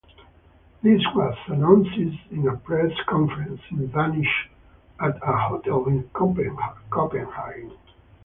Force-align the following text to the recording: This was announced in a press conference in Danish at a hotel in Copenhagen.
This 0.81 0.99
was 1.13 1.37
announced 1.45 1.95
in 2.31 2.47
a 2.47 2.57
press 2.57 2.89
conference 3.07 3.61
in 3.69 3.85
Danish 3.91 4.49
at 4.99 5.15
a 5.21 5.37
hotel 5.37 5.85
in 5.85 6.09
Copenhagen. 6.11 7.73